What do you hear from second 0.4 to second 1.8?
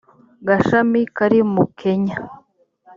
gashami kari mu